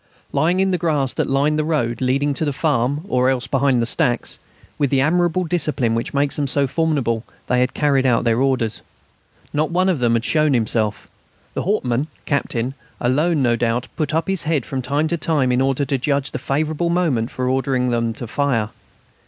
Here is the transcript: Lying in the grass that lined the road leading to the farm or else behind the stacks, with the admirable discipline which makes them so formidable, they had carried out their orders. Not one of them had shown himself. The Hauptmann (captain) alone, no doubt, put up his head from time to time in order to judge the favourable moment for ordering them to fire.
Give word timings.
Lying 0.31 0.59
in 0.59 0.71
the 0.71 0.79
grass 0.79 1.13
that 1.13 1.29
lined 1.29 1.59
the 1.59 1.63
road 1.63 2.01
leading 2.01 2.33
to 2.33 2.43
the 2.43 2.51
farm 2.51 3.05
or 3.07 3.29
else 3.29 3.45
behind 3.45 3.79
the 3.79 3.85
stacks, 3.85 4.39
with 4.79 4.89
the 4.89 4.99
admirable 4.99 5.43
discipline 5.43 5.93
which 5.93 6.11
makes 6.11 6.37
them 6.37 6.47
so 6.47 6.65
formidable, 6.65 7.23
they 7.45 7.59
had 7.59 7.75
carried 7.75 8.07
out 8.07 8.23
their 8.23 8.41
orders. 8.41 8.81
Not 9.53 9.69
one 9.69 9.89
of 9.89 9.99
them 9.99 10.13
had 10.13 10.25
shown 10.25 10.55
himself. 10.55 11.07
The 11.53 11.61
Hauptmann 11.61 12.07
(captain) 12.25 12.73
alone, 12.99 13.43
no 13.43 13.55
doubt, 13.55 13.89
put 13.95 14.11
up 14.11 14.27
his 14.27 14.41
head 14.41 14.65
from 14.65 14.81
time 14.81 15.07
to 15.07 15.17
time 15.19 15.51
in 15.51 15.61
order 15.61 15.85
to 15.85 15.99
judge 15.99 16.31
the 16.31 16.39
favourable 16.39 16.89
moment 16.89 17.29
for 17.29 17.47
ordering 17.47 17.91
them 17.91 18.11
to 18.13 18.25
fire. 18.25 18.69